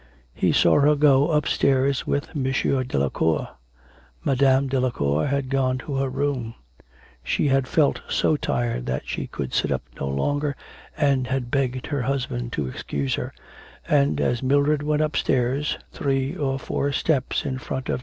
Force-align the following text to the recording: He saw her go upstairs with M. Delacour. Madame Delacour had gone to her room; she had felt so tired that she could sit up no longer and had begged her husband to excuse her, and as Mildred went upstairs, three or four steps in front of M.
He 0.33 0.51
saw 0.51 0.79
her 0.79 0.95
go 0.95 1.29
upstairs 1.29 2.07
with 2.07 2.29
M. 2.35 2.43
Delacour. 2.87 3.49
Madame 4.25 4.67
Delacour 4.67 5.27
had 5.27 5.51
gone 5.51 5.77
to 5.77 5.97
her 5.97 6.09
room; 6.09 6.55
she 7.23 7.49
had 7.49 7.67
felt 7.67 8.01
so 8.09 8.35
tired 8.35 8.87
that 8.87 9.03
she 9.07 9.27
could 9.27 9.53
sit 9.53 9.71
up 9.71 9.83
no 9.99 10.07
longer 10.07 10.55
and 10.97 11.27
had 11.27 11.51
begged 11.51 11.85
her 11.85 12.01
husband 12.01 12.51
to 12.53 12.65
excuse 12.67 13.13
her, 13.13 13.31
and 13.87 14.19
as 14.19 14.41
Mildred 14.41 14.81
went 14.81 15.03
upstairs, 15.03 15.77
three 15.91 16.35
or 16.35 16.57
four 16.57 16.91
steps 16.91 17.45
in 17.45 17.59
front 17.59 17.87
of 17.87 17.99
M. 17.99 17.99